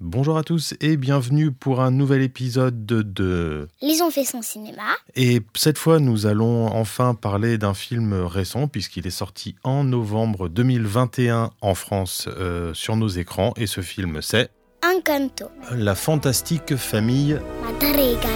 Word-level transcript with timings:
Bonjour 0.00 0.38
à 0.38 0.44
tous 0.44 0.74
et 0.80 0.96
bienvenue 0.96 1.50
pour 1.50 1.80
un 1.80 1.90
nouvel 1.90 2.22
épisode 2.22 2.86
de... 2.86 3.66
Les 3.82 4.00
ont 4.00 4.12
fait 4.12 4.24
son 4.24 4.42
cinéma. 4.42 4.84
Et 5.16 5.42
cette 5.56 5.76
fois, 5.76 5.98
nous 5.98 6.26
allons 6.26 6.68
enfin 6.68 7.16
parler 7.16 7.58
d'un 7.58 7.74
film 7.74 8.12
récent 8.12 8.68
puisqu'il 8.68 9.08
est 9.08 9.10
sorti 9.10 9.56
en 9.64 9.82
novembre 9.82 10.48
2021 10.48 11.50
en 11.60 11.74
France 11.74 12.28
euh, 12.28 12.72
sur 12.74 12.94
nos 12.94 13.08
écrans. 13.08 13.52
Et 13.56 13.66
ce 13.66 13.80
film, 13.80 14.22
c'est... 14.22 14.52
Encanto. 14.86 15.46
La 15.72 15.96
fantastique 15.96 16.76
famille... 16.76 17.36
Madrigal. 17.64 18.30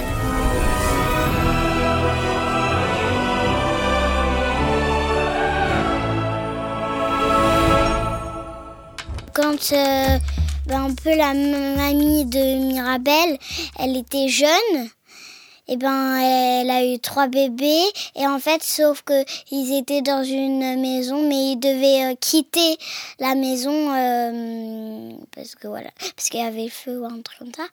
Quand 9.32 9.72
euh, 9.72 10.18
ben, 10.66 10.84
un 10.84 10.94
peu 10.94 11.14
la 11.14 11.34
mamie 11.34 12.24
de 12.24 12.66
Mirabelle, 12.66 13.38
elle 13.78 13.96
était 13.96 14.28
jeune, 14.28 14.90
et 15.68 15.76
ben 15.76 16.16
elle 16.16 16.70
a 16.70 16.84
eu 16.84 16.98
trois 16.98 17.28
bébés. 17.28 17.84
Et 18.16 18.26
en 18.26 18.38
fait 18.38 18.62
sauf 18.62 19.02
que 19.02 19.24
ils 19.50 19.76
étaient 19.78 20.02
dans 20.02 20.24
une 20.24 20.80
maison 20.80 21.26
mais 21.28 21.52
ils 21.52 21.56
devaient 21.56 22.12
euh, 22.12 22.14
quitter 22.20 22.76
la 23.18 23.34
maison 23.34 23.94
euh, 23.94 25.12
parce 25.34 25.54
que 25.54 25.68
voilà 25.68 25.90
parce 26.16 26.28
qu'il 26.28 26.40
y 26.40 26.44
avait 26.44 26.64
le 26.64 26.70
feu 26.70 27.00
ou 27.00 27.04
un 27.04 27.20
truc 27.22 27.38
comme 27.38 27.54
ça. 27.56 27.66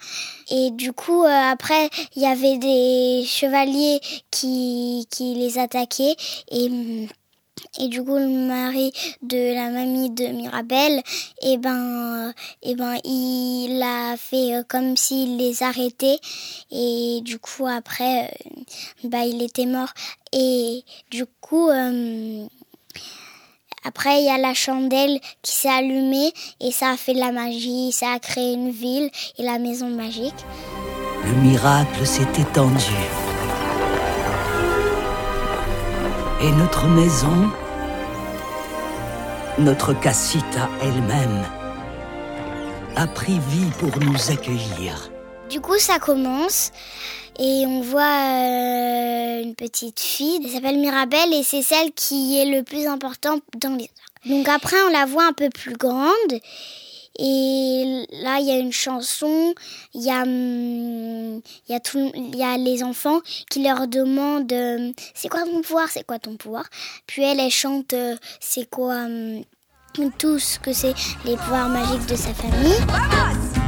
Et 0.51 0.71
du 0.71 0.93
coup 0.93 1.23
euh, 1.23 1.51
après 1.51 1.89
il 2.15 2.21
y 2.21 2.27
avait 2.27 2.57
des 2.57 3.25
chevaliers 3.25 3.99
qui 4.31 5.07
qui 5.09 5.33
les 5.35 5.57
attaquaient. 5.57 6.15
Et 6.51 6.69
et 7.79 7.87
du 7.87 8.03
coup, 8.03 8.15
le 8.15 8.27
mari 8.27 8.91
de 9.21 9.53
la 9.53 9.69
mamie 9.69 10.09
de 10.09 10.27
Mirabelle, 10.27 11.01
et 11.41 11.53
eh 11.53 11.57
ben, 11.57 12.33
eh 12.63 12.75
ben, 12.75 12.95
il 13.03 13.81
a 13.81 14.17
fait 14.17 14.55
euh, 14.55 14.63
comme 14.67 14.97
s'il 14.97 15.37
les 15.37 15.63
arrêtait. 15.63 16.19
Et 16.71 17.21
du 17.23 17.39
coup, 17.39 17.67
après, 17.67 18.25
euh, 18.25 19.05
bah, 19.05 19.25
il 19.25 19.41
était 19.41 19.65
mort. 19.65 19.93
Et 20.33 20.83
du 21.11 21.25
coup, 21.41 21.69
euh, 21.69 22.45
après, 23.85 24.19
il 24.21 24.25
y 24.25 24.29
a 24.29 24.37
la 24.37 24.53
chandelle 24.53 25.19
qui 25.41 25.55
s'est 25.55 25.69
allumée 25.69 26.33
et 26.59 26.71
ça 26.71 26.91
a 26.91 26.97
fait 26.97 27.13
de 27.13 27.19
la 27.19 27.31
magie, 27.31 27.91
ça 27.91 28.11
a 28.13 28.19
créé 28.19 28.53
une 28.53 28.71
ville 28.71 29.09
et 29.37 29.43
la 29.43 29.57
maison 29.57 29.87
magique. 29.87 30.45
Le 31.23 31.31
miracle 31.33 32.05
s'est 32.05 32.27
étendu. 32.37 33.28
Et 36.41 36.51
notre 36.51 36.87
maison, 36.87 37.51
notre 39.57 39.93
Cassita 39.93 40.69
elle-même, 40.81 41.43
a 42.95 43.07
pris 43.07 43.39
vie 43.49 43.69
pour 43.77 43.99
nous 43.99 44.31
accueillir. 44.31 45.11
Du 45.49 45.59
coup, 45.59 45.77
ça 45.77 45.99
commence 45.99 46.71
et 47.37 47.65
on 47.65 47.81
voit 47.81 48.01
euh, 48.01 49.43
une 49.43 49.53
petite 49.55 49.99
fille, 49.99 50.39
elle 50.43 50.49
s'appelle 50.49 50.79
Mirabelle 50.79 51.33
et 51.33 51.43
c'est 51.43 51.61
celle 51.61 51.91
qui 51.91 52.39
est 52.39 52.45
le 52.45 52.63
plus 52.63 52.87
important 52.87 53.39
dans 53.57 53.75
les 53.75 53.89
Donc 54.25 54.47
après, 54.47 54.77
on 54.87 54.91
la 54.91 55.05
voit 55.05 55.25
un 55.25 55.33
peu 55.33 55.49
plus 55.49 55.75
grande 55.75 56.39
et 57.21 58.05
là, 58.23 58.39
il 58.39 58.47
y 58.47 58.51
a 58.51 58.57
une 58.57 58.71
chanson, 58.71 59.53
il 59.93 60.03
y 60.03 60.09
a, 60.09 60.21
hum, 60.21 61.41
y 61.67 61.73
a, 61.73 61.79
y 62.33 62.43
a 62.43 62.57
les 62.57 62.81
enfants 62.81 63.19
qui 63.49 63.61
leur 63.61 63.89
demandent 63.89 64.53
euh, 64.53 64.93
c'est 65.13 65.27
quoi 65.27 65.43
ton 65.43 65.61
pouvoir, 65.61 65.89
c'est 65.89 66.05
quoi 66.05 66.17
ton 66.17 66.37
pouvoir? 66.37 66.63
Puis 67.07 67.23
elle, 67.23 67.41
elle 67.41 67.51
chante 67.51 67.91
euh, 67.91 68.15
c'est 68.39 68.69
quoi 68.69 68.95
hum, 68.95 69.43
tout 70.17 70.39
ce 70.39 70.59
que 70.59 70.71
c'est 70.71 70.93
les 71.25 71.35
pouvoirs 71.35 71.67
magiques 71.67 72.05
de 72.05 72.15
sa 72.15 72.33
famille. 72.33 72.77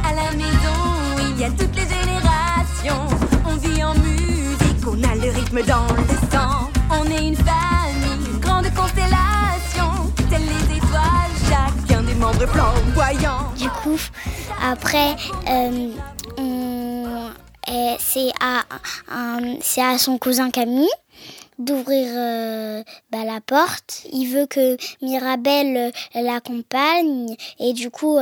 À 0.02 0.14
la 0.14 0.32
maison, 0.32 1.34
il 1.34 1.40
y 1.40 1.44
a 1.44 1.50
toutes 1.50 1.76
les 1.76 1.82
générations. 1.82 3.06
On 3.46 3.56
vit 3.56 3.84
en 3.84 3.94
musique, 3.96 4.86
on 4.86 5.02
a 5.02 5.14
le 5.14 5.30
rythme 5.30 5.62
dans 5.66 5.86
le 5.94 6.08
sang. 6.30 6.70
On 6.90 7.04
est 7.10 7.28
une 7.28 7.36
famille, 7.36 7.61
Du 13.56 13.68
coup, 13.68 13.98
après, 14.62 15.16
euh, 15.48 15.90
c'est 19.60 19.82
à 19.82 19.98
son 19.98 20.18
cousin 20.18 20.50
Camille 20.50 20.88
d'ouvrir 21.64 22.08
euh, 22.10 22.82
bah, 23.10 23.24
la 23.24 23.40
porte. 23.40 24.02
Il 24.12 24.26
veut 24.28 24.46
que 24.46 24.76
Mirabelle 25.00 25.92
euh, 26.16 26.22
l'accompagne 26.22 27.36
et 27.58 27.72
du 27.72 27.90
coup 27.90 28.18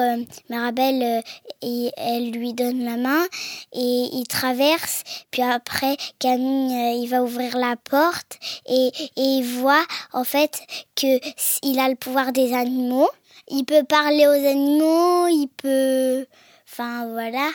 Mirabelle 0.48 1.22
elle 1.62 2.30
lui 2.30 2.54
donne 2.54 2.84
la 2.84 2.96
main 2.96 3.24
et 3.72 4.08
il 4.12 4.24
traverse. 4.28 5.02
Puis 5.30 5.42
après 5.42 5.96
Camille 6.18 7.02
il 7.02 7.08
va 7.08 7.22
ouvrir 7.22 7.56
la 7.56 7.76
porte 7.76 8.38
et, 8.66 8.88
et 9.16 9.22
il 9.22 9.44
voit 9.44 9.84
en 10.12 10.24
fait 10.24 10.60
que 10.94 11.18
il 11.62 11.78
a 11.78 11.88
le 11.88 11.96
pouvoir 11.96 12.32
des 12.32 12.54
animaux 12.54 13.10
il 13.50 13.64
peut 13.64 13.84
parler 13.84 14.26
aux 14.26 14.46
animaux, 14.48 15.26
il 15.26 15.48
peut... 15.56 16.26
Enfin 16.70 17.08
voilà. 17.08 17.50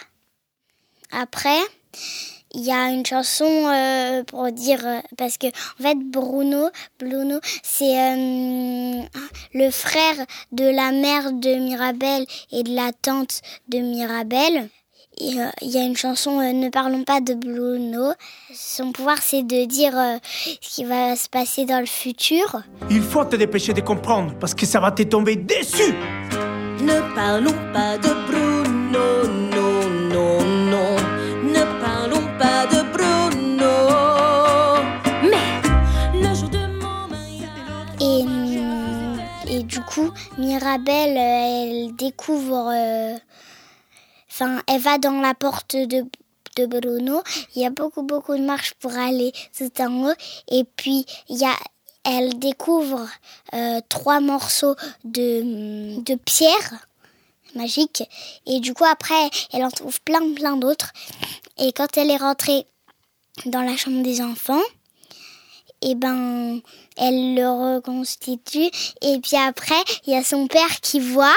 Après, 1.11 1.59
il 2.55 2.63
y 2.63 2.71
a 2.71 2.89
une 2.89 3.05
chanson 3.05 3.45
euh, 3.45 4.23
pour 4.23 4.49
dire 4.51 4.79
euh, 4.85 4.99
parce 5.17 5.37
que 5.37 5.47
en 5.47 5.83
fait 5.83 5.97
Bruno 5.97 6.69
Bruno 6.99 7.39
c'est 7.63 7.97
euh, 7.97 9.01
le 9.53 9.69
frère 9.71 10.15
de 10.51 10.63
la 10.63 10.91
mère 10.91 11.33
de 11.33 11.55
Mirabelle 11.55 12.25
et 12.51 12.63
de 12.63 12.73
la 12.73 12.91
tante 12.93 13.41
de 13.67 13.79
Mirabelle 13.79 14.69
il 15.17 15.49
y 15.61 15.77
a 15.77 15.83
une 15.83 15.95
chanson 15.95 16.41
Ne 16.41 16.67
parlons 16.67 17.05
pas 17.05 17.21
de 17.21 17.35
Bruno. 17.35 18.11
Son 18.53 18.91
pouvoir, 18.91 19.19
c'est 19.21 19.43
de 19.43 19.63
dire 19.63 19.93
ce 19.93 20.69
qui 20.69 20.83
va 20.83 21.15
se 21.15 21.29
passer 21.29 21.63
dans 21.63 21.79
le 21.79 21.85
futur. 21.85 22.63
Il 22.89 23.01
faut 23.01 23.23
te 23.23 23.37
dépêcher 23.37 23.71
de 23.71 23.79
comprendre 23.79 24.33
parce 24.41 24.53
que 24.53 24.65
ça 24.65 24.81
va 24.81 24.91
te 24.91 25.03
tomber 25.03 25.37
dessus. 25.37 25.93
Ne 26.81 27.15
parlons 27.15 27.55
pas 27.71 27.97
de 27.97 28.24
et, 37.99 38.25
et 39.47 39.63
du 39.63 39.81
coup, 39.81 40.11
Mirabelle, 40.37 41.17
elle 41.17 41.95
découvre. 41.95 42.73
Enfin, 44.29 44.61
elle 44.67 44.81
va 44.81 44.97
dans 44.97 45.21
la 45.21 45.33
porte 45.33 45.75
de, 45.75 46.05
Bruno. 46.65 47.21
Il 47.55 47.61
y 47.61 47.65
a 47.65 47.69
beaucoup, 47.69 48.03
beaucoup 48.03 48.35
de 48.35 48.43
marches 48.43 48.73
pour 48.75 48.93
aller 48.93 49.31
tout 49.57 49.71
en 49.81 50.09
haut. 50.09 50.15
Et 50.49 50.63
puis, 50.63 51.05
il 51.29 51.43
elle 52.05 52.37
découvre 52.37 53.07
euh, 53.53 53.81
trois 53.89 54.19
morceaux 54.19 54.75
de, 55.03 55.99
de 56.01 56.15
pierre 56.15 56.87
magique. 57.55 58.03
Et 58.45 58.59
du 58.59 58.73
coup, 58.73 58.85
après, 58.85 59.29
elle 59.51 59.63
en 59.63 59.71
trouve 59.71 59.99
plein, 60.01 60.33
plein 60.33 60.57
d'autres. 60.57 60.91
Et 61.57 61.71
quand 61.71 61.97
elle 61.97 62.11
est 62.11 62.17
rentrée 62.17 62.67
dans 63.45 63.61
la 63.61 63.75
chambre 63.75 64.03
des 64.03 64.21
enfants, 64.21 64.61
et 65.81 65.95
ben, 65.95 66.61
elle 66.97 67.35
le 67.35 67.75
reconstitue. 67.75 68.69
Et 69.01 69.19
puis 69.19 69.37
après, 69.37 69.81
il 70.05 70.13
y 70.13 70.15
a 70.15 70.23
son 70.23 70.47
père 70.47 70.81
qui 70.81 70.99
voit. 70.99 71.35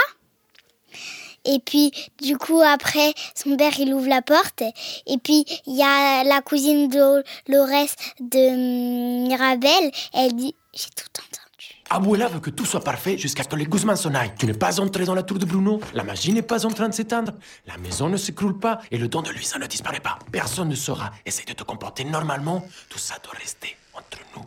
Et 1.45 1.61
puis, 1.61 1.93
du 2.21 2.37
coup, 2.37 2.61
après, 2.61 3.15
son 3.35 3.57
père, 3.57 3.79
il 3.79 3.95
ouvre 3.95 4.09
la 4.09 4.23
porte. 4.23 4.63
Et 5.07 5.19
puis, 5.19 5.47
il 5.67 5.77
y 5.77 5.83
a 5.83 6.25
la 6.25 6.43
cousine 6.43 6.89
de 6.89 7.25
Dolores 7.49 7.95
de 8.21 9.27
Mirabelle. 9.29 9.91
Elle 10.13 10.35
dit, 10.35 10.55
j'ai 10.75 10.91
tout 10.91 11.07
entendu. 11.07 11.49
Abuela 11.91 12.29
veut 12.29 12.41
que 12.41 12.51
tout 12.51 12.67
soit 12.67 12.85
parfait 12.85 13.17
jusqu'à 13.17 13.45
ce 13.45 13.49
que 13.49 13.57
les 13.57 13.65
Guzman 13.65 13.97
s'en 13.97 14.15
aillent. 14.15 14.35
Tu 14.39 14.45
n'es 14.45 14.53
pas 14.53 14.79
entré 14.79 15.07
dans 15.07 15.15
la 15.15 15.23
tour 15.23 15.39
de 15.39 15.47
Bruno, 15.47 15.81
la 15.95 16.05
magie 16.05 16.35
n'est 16.35 16.43
pas 16.43 16.67
en 16.67 16.71
train 16.71 16.89
de 16.89 16.95
s'éteindre, 16.95 17.33
la 17.67 17.79
maison 17.79 18.11
ne 18.11 18.19
s'écroule 18.19 18.59
pas 18.59 18.81
et 18.91 18.99
le 18.99 19.09
don 19.09 19.23
de 19.23 19.31
Luisa 19.31 19.59
ne 19.59 19.67
disparaît 19.67 20.01
pas. 20.01 20.19
Personne 20.31 20.69
ne 20.69 20.75
saura. 20.75 21.13
Essaye 21.25 21.47
de 21.47 21.55
te 21.55 21.63
comporter 21.63 22.05
normalement. 22.05 22.63
Tout 22.91 22.99
ça 22.99 23.15
doit 23.25 23.33
rester 23.39 23.75
entre 23.99 24.19
nous. 24.35 24.45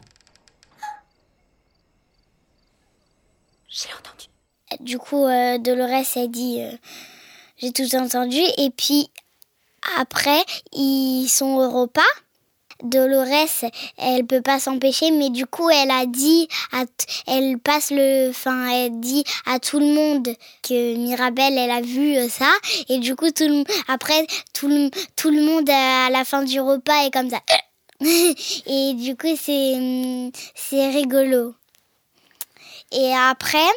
J'ai 3.70 3.90
entendu. 3.94 4.28
Du 4.80 4.98
coup, 4.98 5.26
euh, 5.26 5.58
Dolores 5.58 6.18
a 6.18 6.28
dit 6.28 6.62
euh, 6.62 6.72
J'ai 7.58 7.72
tout 7.72 7.96
entendu. 7.96 8.40
Et 8.58 8.70
puis 8.70 9.10
après, 10.00 10.44
ils 10.74 11.28
sont 11.28 11.58
au 11.58 11.70
repas. 11.70 12.02
Dolores, 12.84 13.70
elle 13.98 14.26
peut 14.26 14.42
pas 14.42 14.60
s'empêcher, 14.60 15.12
mais 15.12 15.30
du 15.30 15.46
coup, 15.46 15.70
elle 15.70 15.92
a 15.92 16.08
dit, 16.08 16.48
à 16.72 16.86
elle 17.28 17.60
passe 17.60 17.92
le, 17.92 18.32
enfin, 18.32 18.70
elle 18.70 19.00
dit 19.00 19.24
à 19.46 19.60
tout 19.60 19.80
le 19.80 19.86
monde 19.86 20.28
que 20.64 20.96
Mirabelle, 20.96 21.60
elle 21.60 21.70
a 21.70 21.82
vu 21.82 22.18
euh, 22.18 22.28
ça, 22.28 22.52
et 22.90 22.98
du 22.98 23.16
coup, 23.16 23.30
tout 23.30 23.44
le, 23.44 23.64
après, 23.88 24.26
tout 24.54 24.68
le, 24.68 24.90
tout 25.16 25.30
le 25.30 25.44
monde 25.44 25.70
à 25.70 26.10
la 26.10 26.26
fin 26.26 26.44
du 26.44 26.60
repas 26.60 27.06
est 27.06 27.12
comme 27.12 27.30
ça. 27.30 27.40
et 28.66 28.94
du 28.96 29.16
coup, 29.16 29.36
c'est, 29.38 30.32
c'est 30.56 30.90
rigolo. 30.90 31.54
Et 32.92 33.14
après, 33.14 33.70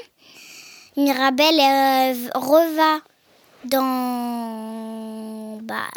Mirabelle 0.96 1.60
euh, 1.60 2.30
reva 2.34 3.00
dans 3.64 5.58
bah, 5.62 5.88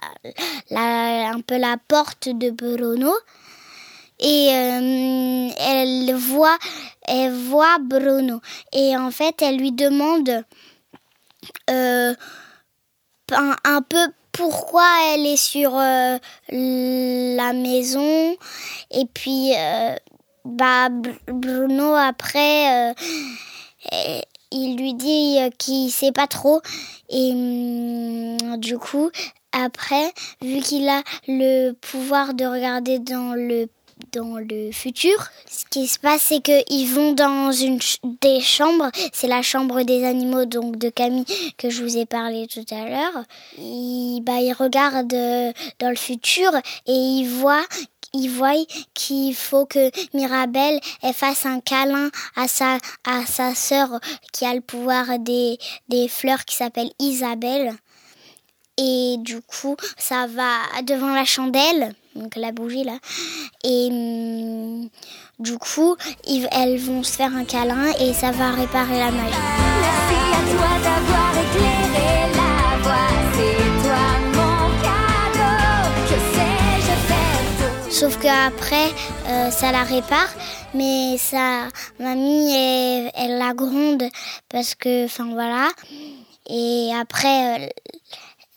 la, 0.69 1.29
un 1.29 1.41
peu 1.41 1.57
la 1.57 1.77
porte 1.88 2.29
de 2.29 2.50
Bruno 2.51 3.13
et 4.19 4.50
euh, 4.51 5.50
elle 5.59 6.15
voit 6.15 6.57
elle 7.03 7.33
voit 7.33 7.77
Bruno 7.79 8.41
et 8.74 8.97
en 8.97 9.12
fait 9.12 9.41
elle 9.41 9.57
lui 9.57 9.71
demande 9.71 10.44
euh, 11.69 12.15
un, 13.31 13.81
peu 13.83 14.07
pourquoi 14.38 14.88
elle 15.10 15.25
est 15.25 15.36
sur 15.36 15.75
euh, 15.75 16.18
la 16.50 17.54
maison. 17.54 18.36
Et 18.92 19.06
puis 19.12 19.51
euh, 19.57 19.95
bah 20.45 20.89
Bruno 21.28 21.95
après 21.95 22.92
euh, 22.92 24.22
il 24.51 24.78
lui 24.78 24.94
dit 24.94 25.39
qu'il 25.57 25.92
sait 25.92 26.12
pas 26.12 26.28
trop. 26.28 26.62
Et 27.10 27.31
hum, 27.31 28.57
du 28.57 28.78
coup 28.78 29.10
après 29.51 30.13
vu 30.42 30.60
qu'il 30.62 30.88
a 30.88 31.01
le 31.28 31.72
pouvoir 31.72 32.36
de 32.36 32.45
regarder 32.45 33.00
dans 33.00 33.34
le 33.34 33.68
dans 34.12 34.38
le 34.38 34.72
futur. 34.72 35.18
Ce 35.50 35.66
qui 35.70 35.88
se 35.88 36.00
passe, 36.00 36.22
c'est 36.24 36.42
qu'ils 36.42 36.88
vont 36.90 37.14
dans 37.14 37.52
une 37.52 37.80
des 38.22 38.42
chambres. 38.42 38.90
C'est 39.14 39.28
la 39.28 39.42
chambre 39.42 39.84
des 39.84 40.04
animaux, 40.04 40.46
donc 40.46 40.78
de 40.78 40.90
Camille, 40.90 41.26
que 41.58 41.70
je 41.70 41.84
vous 41.84 41.98
ai 41.98 42.06
parlé 42.06 42.48
tout 42.48 42.66
à 42.72 42.90
l'heure. 42.90 43.24
Ils, 43.58 44.22
bah, 44.22 44.40
ils 44.40 44.54
regardent 44.54 45.14
euh, 45.14 45.52
dans 45.80 45.90
le 45.90 45.96
futur 45.96 46.52
et 46.86 46.94
ils 46.94 47.28
voient 47.28 47.66
il 48.14 48.30
voit 48.30 48.54
qu'il 48.94 49.36
faut 49.36 49.66
que 49.66 49.92
Mirabelle 50.16 50.80
elle 51.02 51.14
fasse 51.14 51.46
un 51.46 51.60
câlin 51.60 52.10
à 52.36 52.48
sa 52.48 52.78
à 53.06 53.26
sa 53.26 53.54
sœur 53.54 54.00
qui 54.32 54.46
a 54.46 54.54
le 54.54 54.62
pouvoir 54.62 55.20
des 55.20 55.58
des 55.90 56.08
fleurs 56.08 56.46
qui 56.46 56.56
s'appelle 56.56 56.90
Isabelle 57.00 57.74
et 58.78 59.18
du 59.20 59.42
coup 59.42 59.76
ça 59.98 60.26
va 60.28 60.82
devant 60.84 61.14
la 61.14 61.26
chandelle 61.26 61.94
donc 62.18 62.36
la 62.36 62.52
bougie 62.52 62.84
là. 62.84 62.98
Et 63.64 63.90
hum, 63.92 64.90
du 65.40 65.58
coup, 65.58 65.96
ils, 66.28 66.48
elles 66.52 66.80
vont 66.80 67.04
se 67.04 67.14
faire 67.14 67.34
un 67.36 67.46
câlin 67.46 67.92
et 68.00 68.14
ça 68.14 68.31
va 68.31 68.52
réparer 68.52 69.00
la 69.00 69.12
magie. 69.12 69.38
Merci 69.81 70.18
à 70.34 70.42
toi 70.54 70.72
d'avoir 70.84 71.31
éclairé 71.44 72.10
la 72.34 72.78
voie, 72.84 73.10
c'est 73.34 73.66
toi 73.84 74.06
mon 74.36 74.58
cadeau. 74.84 75.62
Je 76.10 76.18
sais, 76.34 76.56
je 76.88 76.96
fais 77.08 77.30
tout. 77.60 77.92
Sauf 77.92 78.18
qu'après, 78.20 78.90
euh, 79.28 79.52
ça 79.52 79.72
la 79.72 79.84
répare, 79.84 80.30
mais 80.74 81.18
sa 81.18 81.68
mamie, 82.00 82.52
elle, 82.54 83.12
elle 83.16 83.38
la 83.38 83.54
gronde 83.54 84.04
parce 84.50 84.75
que, 84.75 85.06
enfin 85.06 85.30
voilà. 85.31 85.70
Et 86.50 86.92
après, 86.98 87.60
euh, 87.60 87.68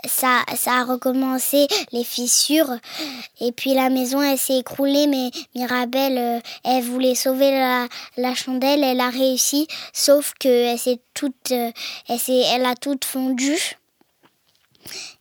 ça, 0.06 0.43
ça 0.56 0.81
a 0.81 0.85
recommencé 0.85 1.67
les 1.93 2.05
fissures. 2.05 2.76
Et 3.41 3.52
puis 3.52 3.75
la 3.75 3.91
maison 3.91 4.23
elle 4.23 4.38
s'est 4.38 4.58
écroulée 4.58 5.06
mais 5.06 5.31
Mirabelle 5.55 6.19
euh, 6.19 6.41
elle 6.64 6.82
voulait 6.82 7.14
sauver 7.14 7.50
la, 7.50 7.87
la 8.17 8.35
chandelle 8.35 8.85
elle 8.85 9.00
a 9.00 9.11
réussi 9.11 9.67
sauf 9.93 10.32
que 10.38 10.49
elle 10.49 10.79
s'est 10.79 11.00
toute 11.14 11.52
euh, 11.52 11.70
elle 12.08 12.19
elle 12.29 12.67
a 12.67 12.75
toute 12.75 13.05
fondu 13.05 13.56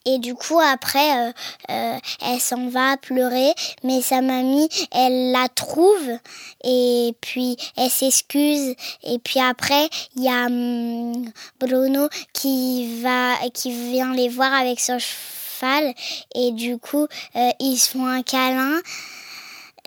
et 0.05 0.19
du 0.19 0.35
coup 0.35 0.59
après 0.59 1.27
euh, 1.27 1.31
euh, 1.69 1.97
elle 2.21 2.39
s'en 2.39 2.69
va 2.69 2.97
pleurer 2.97 3.53
mais 3.83 4.01
sa 4.01 4.21
mamie 4.21 4.69
elle 4.91 5.31
la 5.31 5.47
trouve 5.49 6.19
et 6.63 7.15
puis 7.21 7.57
elle 7.77 7.89
s'excuse. 7.89 8.75
Et 9.03 9.19
puis 9.19 9.39
après 9.39 9.89
il 10.15 10.23
y 10.23 10.29
a 10.29 10.45
hum, 10.45 11.25
Bruno 11.59 12.09
qui 12.33 13.01
va 13.01 13.35
qui 13.53 13.71
vient 13.71 14.13
les 14.13 14.29
voir 14.29 14.53
avec 14.53 14.79
son 14.79 14.99
cheval. 14.99 15.93
Et 16.35 16.51
du 16.51 16.77
coup 16.77 17.07
euh, 17.35 17.49
ils 17.59 17.77
se 17.77 17.91
font 17.91 18.07
un 18.07 18.23
câlin 18.23 18.79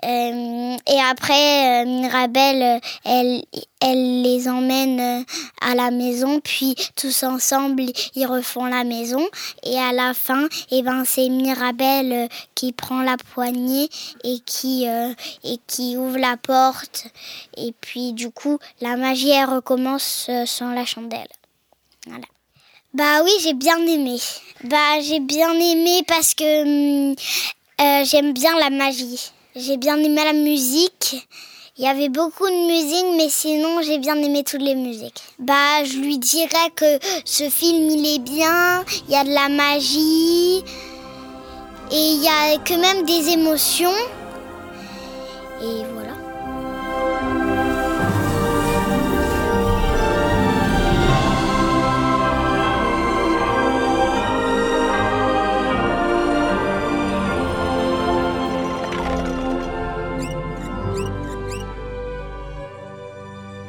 euh, 0.03 0.77
et 0.87 0.99
après, 0.99 1.83
euh, 1.83 1.85
Mirabelle, 1.85 2.61
euh, 2.61 2.79
elle, 3.05 3.43
elle 3.79 4.21
les 4.21 4.47
emmène 4.49 4.99
euh, 4.99 5.23
à 5.61 5.75
la 5.75 5.91
maison, 5.91 6.39
puis 6.41 6.75
tous 6.95 7.23
ensemble, 7.23 7.83
ils 8.15 8.25
refont 8.25 8.65
la 8.65 8.83
maison. 8.83 9.25
Et 9.63 9.77
à 9.77 9.93
la 9.93 10.13
fin, 10.13 10.47
et 10.71 10.81
ben, 10.81 11.03
c'est 11.05 11.29
Mirabelle 11.29 12.27
qui 12.55 12.73
prend 12.73 13.01
la 13.01 13.17
poignée 13.17 13.89
et 14.23 14.39
qui, 14.45 14.85
et 14.85 15.57
qui 15.67 15.97
ouvre 15.97 16.17
la 16.17 16.37
porte. 16.37 17.07
Et 17.55 17.73
puis, 17.79 18.13
du 18.13 18.29
coup, 18.29 18.59
la 18.81 18.97
magie, 18.97 19.29
elle 19.29 19.49
recommence 19.49 20.29
sans 20.45 20.73
la 20.73 20.85
chandelle. 20.85 21.27
Voilà. 22.07 22.25
Bah 22.93 23.23
oui, 23.23 23.31
j'ai 23.41 23.53
bien 23.53 23.79
aimé. 23.87 24.17
Bah 24.65 25.01
j'ai 25.01 25.19
bien 25.19 25.51
aimé 25.53 26.03
parce 26.07 26.35
que 26.35 27.09
hum, 27.09 27.15
j'aime 28.05 28.33
bien 28.33 28.55
la 28.59 28.69
magie. 28.69 29.31
J'ai 29.55 29.77
bien 29.77 29.97
aimé 29.97 30.23
la 30.23 30.33
musique. 30.33 31.27
Il 31.77 31.83
y 31.83 31.87
avait 31.87 32.09
beaucoup 32.09 32.47
de 32.47 32.65
musique, 32.65 33.05
mais 33.17 33.29
sinon 33.29 33.83
j'ai 33.83 33.99
bien 33.99 34.15
aimé 34.15 34.43
toutes 34.43 34.63
les 34.63 34.73
musiques. 34.73 35.21
Bah, 35.37 35.83
je 35.83 35.99
lui 35.99 36.17
dirais 36.17 36.71
que 36.75 36.97
ce 37.23 37.47
film 37.51 37.87
il 37.91 38.15
est 38.15 38.19
bien, 38.19 38.83
il 39.07 39.13
y 39.13 39.15
a 39.15 39.23
de 39.23 39.29
la 39.29 39.49
magie 39.49 40.63
et 41.91 42.13
il 42.13 42.23
y 42.23 42.27
a 42.27 42.57
que 42.57 42.73
même 42.73 43.05
des 43.05 43.29
émotions. 43.29 43.93
Et 45.61 45.83
voilà. 45.93 46.32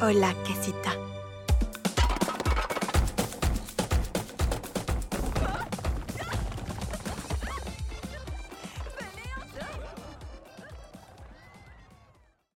Hola, 0.06 0.34
casita. 0.46 1.13